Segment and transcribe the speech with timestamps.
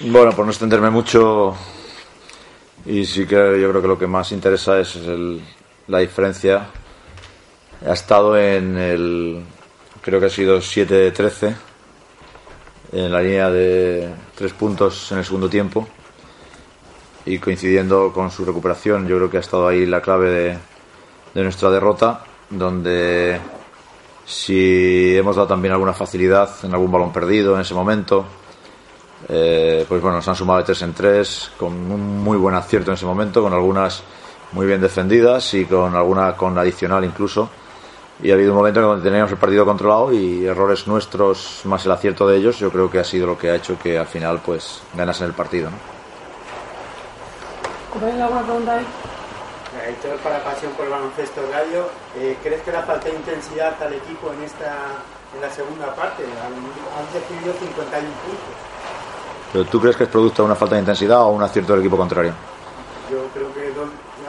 [0.00, 1.56] Bueno, por no extenderme mucho,
[2.84, 5.40] y sí que yo creo que lo que más interesa es el,
[5.88, 6.66] la diferencia.
[7.86, 9.42] Ha estado en el,
[10.02, 11.54] creo que ha sido 7-13,
[12.92, 15.88] en la línea de tres puntos en el segundo tiempo.
[17.24, 20.58] Y coincidiendo con su recuperación, yo creo que ha estado ahí la clave de,
[21.32, 23.40] de nuestra derrota, donde
[24.26, 28.26] si hemos dado también alguna facilidad en algún balón perdido en ese momento,
[29.28, 32.90] eh, pues bueno, nos han sumado de tres en tres, con un muy buen acierto
[32.90, 34.02] en ese momento, con algunas
[34.52, 37.48] muy bien defendidas y con alguna con adicional incluso.
[38.22, 41.84] Y ha habido un momento en donde teníamos el partido controlado y errores nuestros más
[41.84, 44.06] el acierto de ellos, yo creo que ha sido lo que ha hecho que al
[44.06, 45.70] final pues ganas el partido.
[45.70, 45.76] ¿no?
[48.22, 48.86] alguna pregunta ahí?
[49.88, 53.92] Héctor, para Pasión por el Baloncesto Radio, eh, ¿crees que la falta de intensidad al
[53.92, 54.74] equipo en esta
[55.34, 56.24] en la segunda parte?
[56.24, 58.76] Han, han recibido 51 puntos.
[59.52, 61.80] ¿Pero tú crees que es producto de una falta de intensidad o un acierto del
[61.82, 62.32] equipo contrario?
[63.10, 63.72] Yo creo que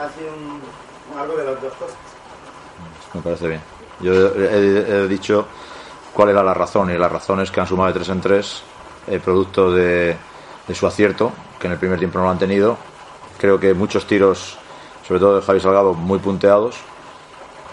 [0.00, 1.96] ha sido un, algo de las dos cosas.
[3.14, 3.60] Me parece bien.
[4.00, 5.46] Yo he, he dicho
[6.14, 8.62] cuál era la razón y la razón es que han sumado de tres en tres
[9.08, 10.16] el producto de,
[10.66, 12.76] de su acierto, que en el primer tiempo no lo han tenido.
[13.38, 14.56] Creo que muchos tiros,
[15.06, 16.76] sobre todo de Javi Salgado, muy punteados.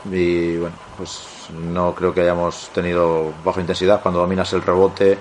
[0.10, 5.18] Y bueno, pues no creo que hayamos tenido baja intensidad cuando dominas el rebote.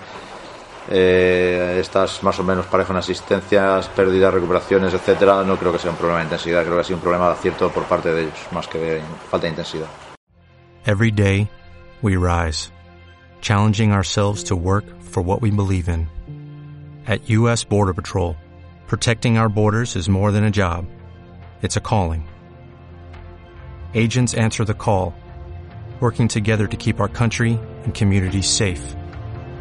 [0.91, 5.43] Eh, estás más o menos parejo en asistencias, pérdidas, recuperaciones, etcétera.
[5.43, 7.33] No creo que sea un problema de intensidad, creo que ha sido un problema de
[7.33, 9.01] acierto por parte de ellos, más que de
[9.31, 9.89] falta de intensidad.
[10.87, 11.49] Every day,
[12.03, 12.71] we rise,
[13.41, 16.09] challenging ourselves to work for what we believe in.
[17.07, 17.65] At U.S.
[17.65, 18.37] Border Patrol,
[18.87, 20.85] protecting our borders is more than a job,
[21.63, 22.29] it's a calling.
[23.95, 25.15] Agents answer the call,
[26.01, 28.95] working together to keep our country and communities safe.